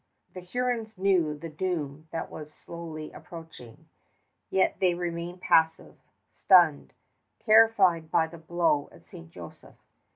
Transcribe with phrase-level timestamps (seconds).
[0.33, 3.87] The Hurons knew the doom that was slowly approaching.
[4.49, 5.95] Yet they remained passive,
[6.33, 6.93] stunned,
[7.39, 9.29] terrified by the blow at St.
[9.29, 9.77] Joseph.